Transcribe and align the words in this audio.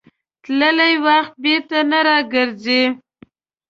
تللی 0.43 0.93
وخت 1.05 1.33
بېرته 1.43 1.77
نه 1.91 1.99
راګرځي. 2.07 2.81